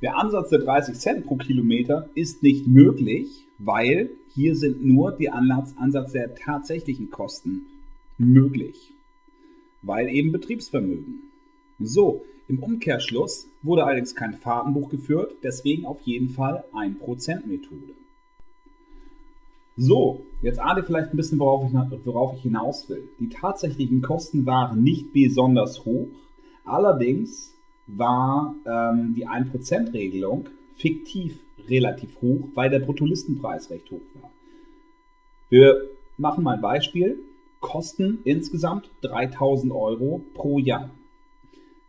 Der 0.00 0.16
Ansatz 0.16 0.48
der 0.48 0.60
30 0.60 0.94
Cent 0.98 1.26
pro 1.26 1.36
Kilometer 1.36 2.08
ist 2.14 2.42
nicht 2.42 2.66
möglich, 2.66 3.44
weil 3.58 4.08
hier 4.34 4.56
sind 4.56 4.82
nur 4.82 5.12
die 5.12 5.28
Ansatz 5.28 6.12
der 6.12 6.34
tatsächlichen 6.36 7.10
Kosten 7.10 7.66
möglich, 8.16 8.94
weil 9.82 10.08
eben 10.08 10.32
Betriebsvermögen. 10.32 11.24
So, 11.80 12.24
im 12.48 12.58
Umkehrschluss 12.60 13.46
wurde 13.62 13.84
allerdings 13.84 14.14
kein 14.14 14.32
Fahrtenbuch 14.32 14.88
geführt, 14.88 15.34
deswegen 15.42 15.84
auf 15.84 16.00
jeden 16.00 16.30
Fall 16.30 16.64
1%-Methode. 16.72 17.92
So, 19.76 20.24
jetzt 20.40 20.58
ahne 20.58 20.82
vielleicht 20.82 21.12
ein 21.12 21.16
bisschen, 21.16 21.38
worauf 21.38 21.68
ich, 21.68 22.06
worauf 22.06 22.34
ich 22.34 22.42
hinaus 22.42 22.88
will. 22.88 23.08
Die 23.20 23.28
tatsächlichen 23.28 24.00
Kosten 24.00 24.46
waren 24.46 24.82
nicht 24.82 25.12
besonders 25.12 25.84
hoch, 25.84 26.08
allerdings 26.64 27.54
war 27.86 28.54
ähm, 28.64 29.14
die 29.14 29.28
1%-Regelung 29.28 30.48
fiktiv 30.76 31.38
relativ 31.68 32.20
hoch, 32.22 32.48
weil 32.54 32.70
der 32.70 32.80
Bruttolistenpreis 32.80 33.70
recht 33.70 33.90
hoch 33.90 34.00
war. 34.20 34.30
Wir 35.48 35.76
machen 36.16 36.42
mal 36.42 36.54
ein 36.54 36.60
Beispiel. 36.60 37.18
Kosten 37.60 38.20
insgesamt 38.24 38.90
3000 39.02 39.72
Euro 39.72 40.22
pro 40.34 40.58
Jahr. 40.58 40.90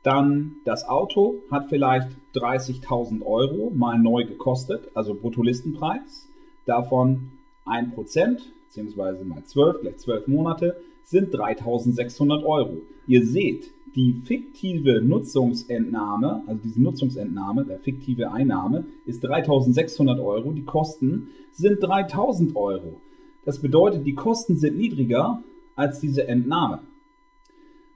Dann 0.03 0.57
das 0.63 0.87
Auto 0.87 1.35
hat 1.51 1.69
vielleicht 1.69 2.09
30.000 2.35 3.25
Euro 3.25 3.71
mal 3.75 3.97
neu 3.97 4.25
gekostet, 4.25 4.89
also 4.93 5.13
Bruttolistenpreis. 5.13 6.29
Davon 6.65 7.31
1%, 7.67 8.39
beziehungsweise 8.67 9.25
mal 9.25 9.43
12, 9.43 9.81
gleich 9.81 9.97
12 9.97 10.27
Monate, 10.27 10.77
sind 11.03 11.33
3.600 11.33 12.43
Euro. 12.43 12.81
Ihr 13.07 13.25
seht, 13.25 13.71
die 13.95 14.13
fiktive 14.13 15.01
Nutzungsentnahme, 15.01 16.43
also 16.45 16.61
diese 16.63 16.81
Nutzungsentnahme, 16.81 17.65
der 17.65 17.79
fiktive 17.79 18.31
Einnahme, 18.31 18.85
ist 19.05 19.25
3.600 19.25 20.23
Euro. 20.23 20.51
Die 20.51 20.65
Kosten 20.65 21.29
sind 21.51 21.79
3.000 21.79 22.55
Euro. 22.55 23.01
Das 23.45 23.59
bedeutet, 23.59 24.05
die 24.05 24.13
Kosten 24.13 24.57
sind 24.57 24.77
niedriger 24.77 25.41
als 25.75 25.99
diese 25.99 26.27
Entnahme. 26.27 26.81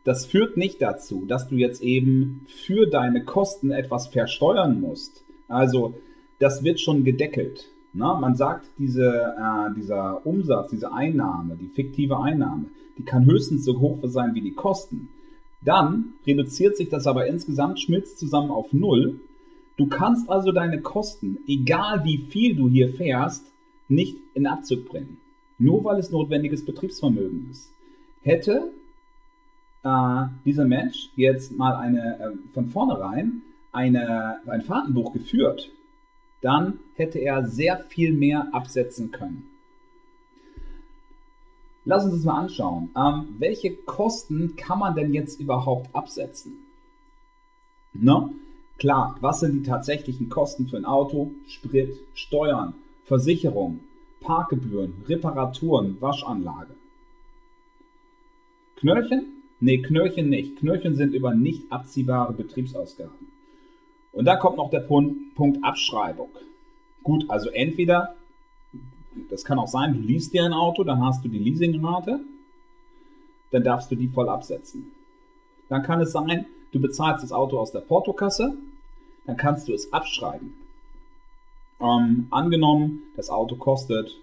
Das 0.03 0.25
führt 0.25 0.57
nicht 0.57 0.81
dazu, 0.81 1.25
dass 1.27 1.47
du 1.49 1.55
jetzt 1.55 1.83
eben 1.83 2.45
für 2.47 2.87
deine 2.87 3.23
Kosten 3.23 3.71
etwas 3.71 4.07
versteuern 4.07 4.81
musst. 4.81 5.23
Also 5.47 5.93
das 6.39 6.63
wird 6.63 6.79
schon 6.79 7.03
gedeckelt. 7.03 7.69
Na, 7.93 8.13
man 8.13 8.35
sagt, 8.35 8.67
diese, 8.77 9.35
äh, 9.37 9.73
dieser 9.75 10.25
Umsatz, 10.25 10.69
diese 10.69 10.93
Einnahme, 10.93 11.57
die 11.57 11.67
fiktive 11.67 12.19
Einnahme, 12.19 12.65
die 12.97 13.03
kann 13.03 13.25
höchstens 13.25 13.65
so 13.65 13.79
hoch 13.79 13.99
sein 14.03 14.33
wie 14.33 14.41
die 14.41 14.53
Kosten. 14.53 15.09
Dann 15.63 16.13
reduziert 16.25 16.77
sich 16.77 16.89
das 16.89 17.05
aber 17.05 17.27
insgesamt, 17.27 17.79
schmilzt 17.79 18.17
zusammen 18.17 18.51
auf 18.51 18.73
Null. 18.73 19.19
Du 19.77 19.87
kannst 19.87 20.29
also 20.29 20.51
deine 20.51 20.81
Kosten, 20.81 21.39
egal 21.47 22.03
wie 22.05 22.17
viel 22.17 22.55
du 22.55 22.69
hier 22.69 22.93
fährst, 22.93 23.51
nicht 23.87 24.17
in 24.33 24.47
Abzug 24.47 24.87
bringen. 24.87 25.17
Nur 25.59 25.83
weil 25.83 25.99
es 25.99 26.11
notwendiges 26.11 26.65
Betriebsvermögen 26.65 27.49
ist. 27.51 27.71
Hätte 28.21 28.71
äh, 29.83 30.23
dieser 30.45 30.65
Mensch 30.65 31.09
jetzt 31.15 31.57
mal 31.57 31.75
eine, 31.75 32.19
äh, 32.19 32.53
von 32.53 32.67
vornherein 32.67 33.41
eine, 33.71 34.37
ein 34.47 34.61
Fahrtenbuch 34.61 35.13
geführt, 35.13 35.71
dann 36.41 36.79
hätte 36.95 37.19
er 37.19 37.47
sehr 37.47 37.77
viel 37.89 38.13
mehr 38.13 38.49
absetzen 38.51 39.11
können. 39.11 39.47
Lass 41.85 42.03
uns 42.03 42.13
das 42.13 42.23
mal 42.23 42.41
anschauen. 42.41 42.89
Ähm, 42.95 43.35
welche 43.39 43.75
Kosten 43.75 44.55
kann 44.55 44.79
man 44.79 44.95
denn 44.95 45.13
jetzt 45.13 45.39
überhaupt 45.39 45.95
absetzen? 45.95 46.53
Ne? 47.93 48.29
Klar, 48.77 49.17
was 49.21 49.39
sind 49.39 49.53
die 49.53 49.69
tatsächlichen 49.69 50.29
Kosten 50.29 50.67
für 50.67 50.77
ein 50.77 50.85
Auto? 50.85 51.31
Sprit, 51.47 51.97
Steuern, 52.13 52.73
Versicherung, 53.05 53.79
Parkgebühren, 54.21 54.93
Reparaturen, 55.07 55.97
Waschanlage. 55.99 56.75
Knöllchen? 58.77 59.43
Nee, 59.59 59.79
Knöllchen 59.79 60.29
nicht. 60.29 60.57
Knöllchen 60.57 60.95
sind 60.95 61.13
über 61.13 61.35
nicht 61.35 61.71
abziehbare 61.71 62.33
Betriebsausgaben. 62.33 63.27
Und 64.11 64.25
da 64.25 64.35
kommt 64.35 64.57
noch 64.57 64.69
der 64.69 64.81
Punkt, 64.81 65.63
Abschreibung. 65.63 66.29
Gut, 67.03 67.25
also 67.29 67.49
entweder, 67.49 68.15
das 69.29 69.43
kann 69.43 69.57
auch 69.57 69.67
sein, 69.67 69.93
du 69.93 69.99
liest 69.99 70.33
dir 70.33 70.45
ein 70.45 70.53
Auto, 70.53 70.83
dann 70.83 71.03
hast 71.03 71.23
du 71.23 71.29
die 71.29 71.39
Leasingrate, 71.39 72.19
dann 73.51 73.63
darfst 73.63 73.91
du 73.91 73.95
die 73.95 74.07
voll 74.07 74.29
absetzen. 74.29 74.91
Dann 75.69 75.83
kann 75.83 76.01
es 76.01 76.11
sein, 76.11 76.45
du 76.71 76.79
bezahlst 76.79 77.23
das 77.23 77.31
Auto 77.31 77.57
aus 77.57 77.71
der 77.71 77.79
Portokasse, 77.79 78.55
dann 79.25 79.37
kannst 79.37 79.67
du 79.67 79.73
es 79.73 79.91
abschreiben. 79.91 80.53
Ähm, 81.79 82.27
angenommen, 82.29 83.03
das 83.15 83.29
Auto 83.29 83.55
kostet 83.55 84.15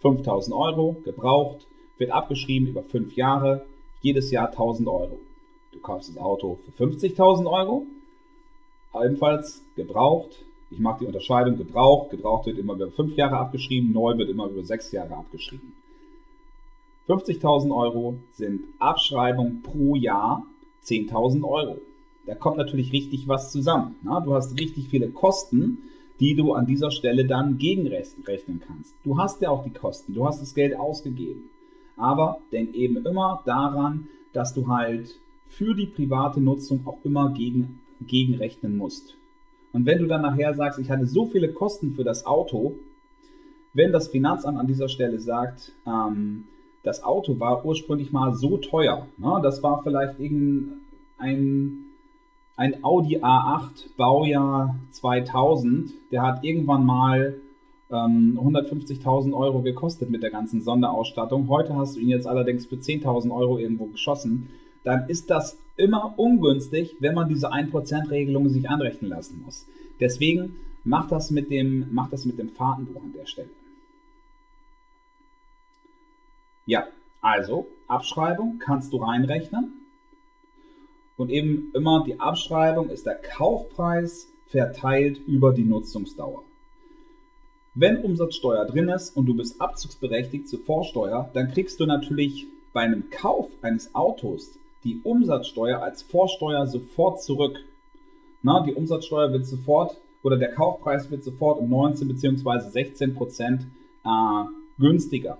5000 0.00 0.56
Euro, 0.56 0.96
gebraucht, 1.04 1.66
wird 1.98 2.10
abgeschrieben 2.10 2.68
über 2.68 2.82
fünf 2.82 3.14
Jahre, 3.14 3.66
jedes 4.00 4.30
Jahr 4.30 4.48
1000 4.48 4.88
Euro. 4.88 5.18
Du 5.72 5.78
kaufst 5.80 6.08
das 6.08 6.18
Auto 6.18 6.58
für 6.64 6.84
50.000 6.84 7.50
Euro, 7.50 7.86
ebenfalls 8.94 9.62
gebraucht. 9.76 10.44
Ich 10.70 10.78
mache 10.78 11.00
die 11.00 11.06
Unterscheidung 11.06 11.56
gebraucht. 11.56 12.10
Gebraucht 12.10 12.46
wird 12.46 12.58
immer 12.58 12.74
über 12.74 12.90
fünf 12.90 13.16
Jahre 13.16 13.36
abgeschrieben, 13.38 13.92
neu 13.92 14.16
wird 14.16 14.30
immer 14.30 14.46
über 14.46 14.64
sechs 14.64 14.90
Jahre 14.92 15.16
abgeschrieben. 15.16 15.72
50.000 17.08 17.76
Euro 17.76 18.16
sind 18.32 18.62
Abschreibung 18.78 19.62
pro 19.62 19.96
Jahr 19.96 20.46
10.000 20.84 21.44
Euro. 21.44 21.78
Da 22.26 22.34
kommt 22.34 22.56
natürlich 22.56 22.92
richtig 22.92 23.26
was 23.26 23.50
zusammen. 23.50 23.96
Na? 24.02 24.20
Du 24.20 24.34
hast 24.34 24.58
richtig 24.58 24.88
viele 24.88 25.08
Kosten, 25.10 25.78
die 26.20 26.36
du 26.36 26.52
an 26.52 26.66
dieser 26.66 26.90
Stelle 26.90 27.24
dann 27.24 27.58
gegenrechnen 27.58 28.62
kannst. 28.64 28.94
Du 29.02 29.18
hast 29.18 29.42
ja 29.42 29.50
auch 29.50 29.64
die 29.64 29.72
Kosten, 29.72 30.14
du 30.14 30.24
hast 30.24 30.40
das 30.40 30.54
Geld 30.54 30.78
ausgegeben. 30.78 31.50
Aber 31.96 32.38
denk 32.52 32.74
eben 32.74 33.04
immer 33.04 33.42
daran, 33.44 34.08
dass 34.32 34.54
du 34.54 34.68
halt 34.68 35.18
für 35.46 35.74
die 35.74 35.86
private 35.86 36.40
Nutzung 36.40 36.86
auch 36.86 36.98
immer 37.04 37.30
gegen, 37.30 37.80
gegenrechnen 38.06 38.76
musst. 38.76 39.14
Und 39.72 39.86
wenn 39.86 39.98
du 39.98 40.06
dann 40.06 40.22
nachher 40.22 40.54
sagst, 40.54 40.78
ich 40.78 40.90
hatte 40.90 41.06
so 41.06 41.26
viele 41.26 41.52
Kosten 41.52 41.92
für 41.92 42.04
das 42.04 42.26
Auto, 42.26 42.76
wenn 43.72 43.92
das 43.92 44.08
Finanzamt 44.08 44.58
an 44.58 44.66
dieser 44.66 44.88
Stelle 44.88 45.18
sagt, 45.18 45.72
ähm, 45.86 46.44
das 46.82 47.02
Auto 47.02 47.40
war 47.40 47.64
ursprünglich 47.64 48.12
mal 48.12 48.34
so 48.34 48.58
teuer, 48.58 49.06
ne, 49.16 49.40
das 49.42 49.62
war 49.62 49.82
vielleicht 49.82 50.20
irgendein 50.20 51.86
ein 52.54 52.84
Audi 52.84 53.18
A8 53.18 53.96
Baujahr 53.96 54.76
2000, 54.90 55.90
der 56.10 56.22
hat 56.22 56.44
irgendwann 56.44 56.84
mal 56.84 57.34
ähm, 57.90 58.38
150.000 58.40 59.32
Euro 59.32 59.62
gekostet 59.62 60.10
mit 60.10 60.22
der 60.22 60.30
ganzen 60.30 60.60
Sonderausstattung. 60.60 61.48
Heute 61.48 61.74
hast 61.76 61.96
du 61.96 62.00
ihn 62.00 62.08
jetzt 62.08 62.26
allerdings 62.26 62.66
für 62.66 62.76
10.000 62.76 63.34
Euro 63.34 63.58
irgendwo 63.58 63.86
geschossen. 63.86 64.48
Dann 64.84 65.08
ist 65.08 65.30
das 65.30 65.56
immer 65.76 66.14
ungünstig, 66.18 66.96
wenn 67.00 67.14
man 67.14 67.28
diese 67.28 67.52
1%-Regelung 67.52 68.48
sich 68.48 68.68
anrechnen 68.68 69.10
lassen 69.10 69.42
muss. 69.44 69.66
Deswegen 70.00 70.56
mach 70.84 71.08
das 71.08 71.30
mit 71.30 71.50
dem, 71.50 71.98
das 72.10 72.24
mit 72.24 72.38
dem 72.38 72.48
Fahrtenbuch 72.48 73.02
an 73.02 73.12
der 73.12 73.26
Stelle. 73.26 73.50
Ja, 76.66 76.86
also 77.20 77.66
Abschreibung 77.88 78.58
kannst 78.58 78.92
du 78.92 78.98
reinrechnen. 78.98 79.72
Und 81.16 81.30
eben 81.30 81.70
immer 81.74 82.04
die 82.04 82.18
Abschreibung 82.18 82.88
ist 82.90 83.06
der 83.06 83.14
Kaufpreis 83.14 84.28
verteilt 84.46 85.20
über 85.26 85.52
die 85.52 85.64
Nutzungsdauer. 85.64 86.42
Wenn 87.74 87.98
Umsatzsteuer 87.98 88.66
drin 88.66 88.88
ist 88.88 89.16
und 89.16 89.26
du 89.26 89.34
bist 89.34 89.60
abzugsberechtigt 89.60 90.48
zur 90.48 90.60
Vorsteuer, 90.60 91.30
dann 91.32 91.50
kriegst 91.52 91.80
du 91.80 91.86
natürlich 91.86 92.46
bei 92.72 92.82
einem 92.82 93.08
Kauf 93.10 93.48
eines 93.62 93.94
Autos 93.94 94.58
die 94.84 95.00
Umsatzsteuer 95.02 95.80
als 95.80 96.02
Vorsteuer 96.02 96.66
sofort 96.66 97.22
zurück. 97.22 97.58
Na, 98.42 98.64
die 98.64 98.74
Umsatzsteuer 98.74 99.32
wird 99.32 99.46
sofort 99.46 99.96
oder 100.22 100.36
der 100.36 100.52
Kaufpreis 100.52 101.10
wird 101.10 101.24
sofort 101.24 101.60
um 101.60 101.70
19 101.70 102.08
bzw. 102.08 102.70
16 102.70 103.14
Prozent 103.14 103.66
äh, 104.04 104.44
günstiger. 104.78 105.38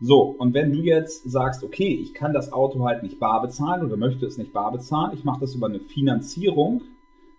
So, 0.00 0.20
und 0.38 0.54
wenn 0.54 0.72
du 0.72 0.78
jetzt 0.78 1.28
sagst, 1.28 1.64
okay, 1.64 1.92
ich 1.92 2.14
kann 2.14 2.32
das 2.32 2.52
Auto 2.52 2.84
halt 2.84 3.02
nicht 3.02 3.18
bar 3.18 3.42
bezahlen 3.42 3.84
oder 3.84 3.96
möchte 3.96 4.26
es 4.26 4.38
nicht 4.38 4.52
bar 4.52 4.70
bezahlen, 4.70 5.10
ich 5.12 5.24
mache 5.24 5.40
das 5.40 5.56
über 5.56 5.66
eine 5.66 5.80
Finanzierung, 5.80 6.82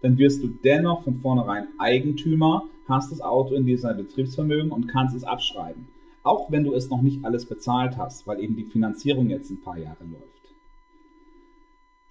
dann 0.01 0.18
wirst 0.18 0.44
du 0.44 0.48
dennoch 0.48 1.03
von 1.03 1.20
vornherein 1.22 1.68
Eigentümer, 1.77 2.65
hast 2.88 3.12
das 3.12 3.22
Auto 3.22 3.56
in 3.56 3.65
diesem 3.65 3.96
Betriebsvermögen 3.96 4.72
und 4.72 4.88
kannst 4.88 5.15
es 5.15 5.24
abschreiben. 5.24 5.88
Auch 6.24 6.52
wenn 6.52 6.64
du 6.64 6.74
es 6.74 6.90
noch 6.90 7.02
nicht 7.02 7.24
alles 7.24 7.46
bezahlt 7.46 7.98
hast, 7.98 8.28
weil 8.28 8.42
eben 8.42 8.56
die 8.56 8.66
Finanzierung 8.66 9.30
jetzt 9.30 9.50
ein 9.50 9.62
paar 9.62 9.78
Jahre 9.78 10.04
läuft. 10.04 10.40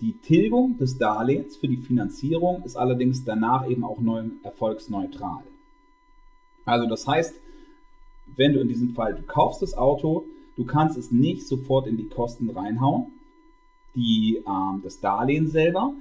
Die 0.01 0.15
Tilgung 0.19 0.79
des 0.79 0.97
Darlehens 0.97 1.57
für 1.57 1.69
die 1.69 1.77
Finanzierung 1.77 2.63
ist 2.63 2.77
allerdings 2.77 3.25
danach 3.25 3.69
eben 3.69 3.85
auch 3.85 4.01
neu, 4.01 4.25
erfolgsneutral. 4.45 5.43
Also 6.65 6.89
das 6.89 7.07
heißt, 7.07 7.35
wenn 8.37 8.53
du 8.53 8.61
in 8.61 8.69
diesem 8.69 8.95
Fall, 8.95 9.15
du 9.15 9.23
kaufst 9.23 9.63
das 9.63 9.77
Auto, 9.77 10.25
du 10.57 10.65
kannst 10.65 10.97
es 10.97 11.11
nicht 11.11 11.47
sofort 11.47 11.87
in 11.87 11.97
die 11.97 12.09
Kosten 12.09 12.51
reinhauen, 12.51 13.07
die, 13.95 14.43
ähm, 14.47 14.81
das 14.85 15.01
Darlehen 15.01 15.49
selber, 15.49 15.93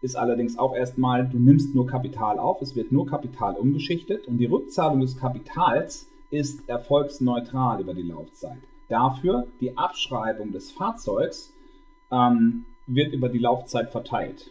ist 0.00 0.16
allerdings 0.16 0.58
auch 0.58 0.74
erstmal, 0.74 1.28
du 1.28 1.38
nimmst 1.38 1.74
nur 1.74 1.86
Kapital 1.86 2.38
auf, 2.38 2.62
es 2.62 2.76
wird 2.76 2.92
nur 2.92 3.06
Kapital 3.06 3.56
umgeschichtet 3.56 4.28
und 4.28 4.38
die 4.38 4.46
Rückzahlung 4.46 5.00
des 5.00 5.16
Kapitals 5.16 6.07
ist 6.30 6.68
erfolgsneutral 6.68 7.80
über 7.80 7.94
die 7.94 8.02
Laufzeit. 8.02 8.58
Dafür 8.88 9.46
die 9.60 9.76
Abschreibung 9.76 10.52
des 10.52 10.70
Fahrzeugs 10.70 11.52
ähm, 12.10 12.64
wird 12.86 13.12
über 13.12 13.28
die 13.28 13.38
Laufzeit 13.38 13.90
verteilt. 13.90 14.50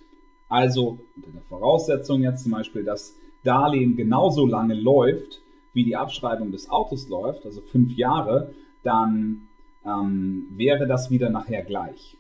Also 0.50 1.00
unter 1.16 1.32
der 1.32 1.42
Voraussetzung 1.42 2.22
jetzt 2.22 2.44
zum 2.44 2.54
Beispiel, 2.54 2.84
dass 2.84 3.16
Darlehen 3.44 3.96
genauso 3.96 4.46
lange 4.46 4.76
läuft, 4.76 5.42
wie 5.74 5.84
die 5.84 5.96
Abschreibung 5.96 6.52
des 6.52 6.70
Autos 6.70 7.10
läuft, 7.10 7.46
also 7.46 7.62
fünf 7.62 7.96
Jahre, 7.96 8.54
dann 8.84 9.48
ähm, 9.86 10.48
wäre 10.52 10.88
das 10.88 11.12
wieder 11.12 11.30
nachher 11.30 11.64
gleich. 11.64 12.18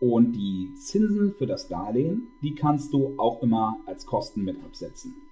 Und 0.00 0.32
die 0.32 0.74
Zinsen 0.76 1.34
für 1.34 1.46
das 1.46 1.68
Darlehen, 1.68 2.28
die 2.40 2.54
kannst 2.54 2.92
du 2.92 3.14
auch 3.18 3.42
immer 3.42 3.78
als 3.86 4.06
Kosten 4.06 4.44
mit 4.44 4.62
absetzen. 4.64 5.27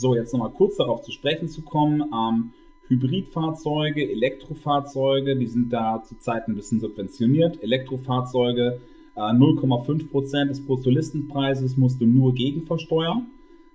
So, 0.00 0.14
jetzt 0.14 0.32
nochmal 0.32 0.52
kurz 0.52 0.78
darauf 0.78 1.02
zu 1.02 1.12
sprechen 1.12 1.46
zu 1.50 1.60
kommen. 1.60 2.00
Ähm, 2.00 2.52
Hybridfahrzeuge, 2.88 4.10
Elektrofahrzeuge, 4.10 5.36
die 5.36 5.46
sind 5.46 5.70
da 5.70 6.02
zurzeit 6.02 6.48
ein 6.48 6.54
bisschen 6.54 6.80
subventioniert. 6.80 7.62
Elektrofahrzeuge, 7.62 8.80
äh, 9.14 9.20
0,5% 9.20 10.48
des 10.48 10.64
Brutolistenpreises 10.64 11.76
musst 11.76 12.00
du 12.00 12.06
nur 12.06 12.32
gegenversteuern, 12.32 13.26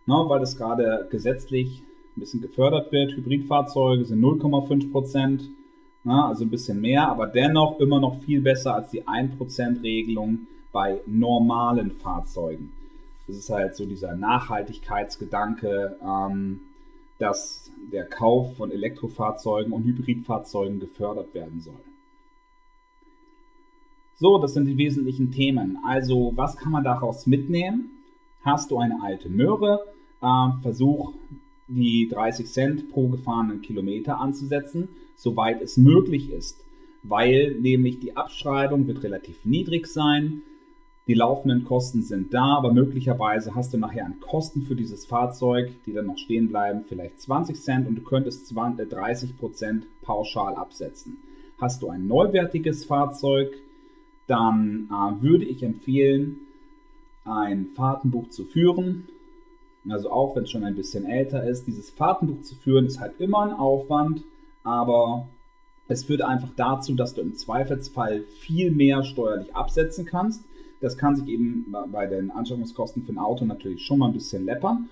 ne, 0.07 0.25
weil 0.27 0.39
das 0.39 0.57
gerade 0.57 1.07
gesetzlich 1.11 1.83
ein 2.17 2.21
bisschen 2.21 2.41
gefördert 2.41 2.91
wird. 2.91 3.15
Hybridfahrzeuge 3.15 4.05
sind 4.05 4.19
0,5%. 4.19 5.51
Na, 6.03 6.29
also 6.29 6.43
ein 6.43 6.49
bisschen 6.49 6.81
mehr, 6.81 7.07
aber 7.07 7.27
dennoch 7.27 7.79
immer 7.79 7.99
noch 7.99 8.19
viel 8.23 8.41
besser 8.41 8.73
als 8.73 8.89
die 8.89 9.03
1%-Regelung 9.03 10.47
bei 10.71 11.01
normalen 11.05 11.91
Fahrzeugen. 11.91 12.71
Das 13.27 13.37
ist 13.37 13.49
halt 13.49 13.75
so 13.75 13.85
dieser 13.85 14.15
Nachhaltigkeitsgedanke, 14.15 15.97
ähm, 16.01 16.61
dass 17.17 17.71
der 17.91 18.05
Kauf 18.05 18.55
von 18.57 18.71
Elektrofahrzeugen 18.71 19.71
und 19.73 19.83
Hybridfahrzeugen 19.83 20.79
gefördert 20.79 21.33
werden 21.33 21.61
soll. 21.61 21.81
So, 24.17 24.37
das 24.37 24.53
sind 24.53 24.65
die 24.65 24.77
wesentlichen 24.77 25.31
Themen. 25.31 25.77
Also, 25.85 26.33
was 26.35 26.55
kann 26.57 26.71
man 26.71 26.83
daraus 26.83 27.25
mitnehmen? 27.25 27.91
Hast 28.43 28.71
du 28.71 28.77
eine 28.77 29.01
alte 29.01 29.29
Möhre? 29.29 29.85
Äh, 30.21 30.61
versuch 30.61 31.13
die 31.67 32.07
30 32.07 32.47
Cent 32.47 32.89
pro 32.91 33.07
gefahrenen 33.09 33.61
Kilometer 33.61 34.19
anzusetzen, 34.19 34.89
soweit 35.15 35.61
es 35.61 35.77
möglich 35.77 36.31
ist, 36.31 36.63
weil 37.03 37.55
nämlich 37.59 37.99
die 37.99 38.15
Abschreibung 38.15 38.87
wird 38.87 39.03
relativ 39.03 39.45
niedrig 39.45 39.87
sein, 39.87 40.43
die 41.07 41.13
laufenden 41.13 41.65
Kosten 41.65 42.01
sind 42.01 42.33
da, 42.33 42.57
aber 42.57 42.73
möglicherweise 42.73 43.53
hast 43.53 43.73
du 43.73 43.77
nachher 43.77 44.05
an 44.05 44.19
Kosten 44.19 44.63
für 44.63 44.75
dieses 44.75 45.05
Fahrzeug, 45.05 45.71
die 45.85 45.93
dann 45.93 46.07
noch 46.07 46.17
stehen 46.17 46.49
bleiben, 46.49 46.83
vielleicht 46.87 47.21
20 47.21 47.61
Cent 47.61 47.87
und 47.87 47.95
du 47.95 48.01
könntest 48.01 48.47
20, 48.47 48.89
30 48.89 49.29
äh, 49.29 49.33
Prozent 49.33 49.85
pauschal 50.01 50.55
absetzen. 50.55 51.17
Hast 51.59 51.81
du 51.81 51.89
ein 51.89 52.07
neuwertiges 52.07 52.85
Fahrzeug, 52.85 53.53
dann 54.27 54.89
äh, 54.91 55.23
würde 55.23 55.45
ich 55.45 55.61
empfehlen, 55.61 56.37
ein 57.23 57.67
Fahrtenbuch 57.75 58.29
zu 58.29 58.45
führen, 58.45 59.07
also 59.89 60.09
auch 60.09 60.35
wenn 60.35 60.43
es 60.43 60.51
schon 60.51 60.63
ein 60.63 60.75
bisschen 60.75 61.05
älter 61.05 61.43
ist, 61.47 61.67
dieses 61.67 61.91
Fahrtenbuch 61.91 62.41
zu 62.41 62.55
führen, 62.55 62.87
ist 62.87 62.99
halt 62.99 63.19
immer 63.19 63.41
ein 63.43 63.53
Aufwand, 63.53 64.23
aber 64.63 65.27
es 65.87 66.05
führt 66.05 66.23
einfach 66.23 66.49
dazu, 66.55 66.95
dass 66.95 67.13
du 67.13 67.21
im 67.21 67.35
Zweifelsfall 67.35 68.23
viel 68.39 68.71
mehr 68.71 69.03
steuerlich 69.03 69.55
absetzen 69.55 70.05
kannst. 70.05 70.43
Das 70.81 70.97
kann 70.97 71.15
sich 71.15 71.27
eben 71.27 71.73
bei 71.91 72.05
den 72.05 72.31
Anschaffungskosten 72.31 73.03
für 73.03 73.13
ein 73.13 73.17
Auto 73.17 73.45
natürlich 73.45 73.83
schon 73.83 73.99
mal 73.99 74.07
ein 74.07 74.13
bisschen 74.13 74.45
läppern. 74.45 74.89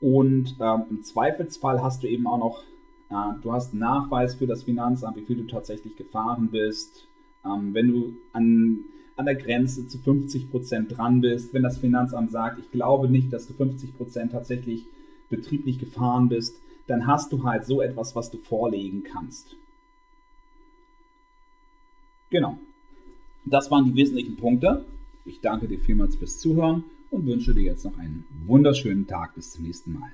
Und 0.00 0.56
ähm, 0.60 0.82
im 0.90 1.02
Zweifelsfall 1.02 1.82
hast 1.82 2.02
du 2.02 2.08
eben 2.08 2.26
auch 2.26 2.38
noch, 2.38 2.62
äh, 3.10 3.40
du 3.42 3.52
hast 3.52 3.72
einen 3.72 3.80
Nachweis 3.80 4.34
für 4.34 4.46
das 4.46 4.64
Finanzamt, 4.64 5.16
wie 5.16 5.22
viel 5.22 5.36
du 5.36 5.44
tatsächlich 5.44 5.96
gefahren 5.96 6.48
bist. 6.50 7.06
Ähm, 7.44 7.72
wenn 7.72 7.88
du 7.88 8.14
an 8.32 8.84
an 9.16 9.26
der 9.26 9.36
Grenze 9.36 9.86
zu 9.86 9.98
50 9.98 10.50
Prozent 10.50 10.96
dran 10.96 11.20
bist, 11.20 11.54
wenn 11.54 11.62
das 11.62 11.78
Finanzamt 11.78 12.30
sagt, 12.32 12.58
ich 12.58 12.70
glaube 12.70 13.08
nicht, 13.08 13.32
dass 13.32 13.46
du 13.46 13.54
50 13.54 13.96
Prozent 13.96 14.32
tatsächlich 14.32 14.86
betrieblich 15.30 15.78
gefahren 15.78 16.28
bist, 16.28 16.60
dann 16.86 17.06
hast 17.06 17.32
du 17.32 17.44
halt 17.44 17.64
so 17.64 17.80
etwas, 17.80 18.14
was 18.16 18.30
du 18.30 18.38
vorlegen 18.38 19.04
kannst. 19.04 19.56
Genau. 22.30 22.58
Das 23.44 23.70
waren 23.70 23.84
die 23.84 23.94
wesentlichen 23.94 24.36
Punkte. 24.36 24.84
Ich 25.24 25.40
danke 25.40 25.68
dir 25.68 25.78
vielmals 25.78 26.16
fürs 26.16 26.38
Zuhören 26.38 26.84
und 27.10 27.26
wünsche 27.26 27.54
dir 27.54 27.62
jetzt 27.62 27.84
noch 27.84 27.96
einen 27.96 28.24
wunderschönen 28.46 29.06
Tag. 29.06 29.34
Bis 29.34 29.52
zum 29.52 29.64
nächsten 29.64 29.92
Mal. 29.94 30.10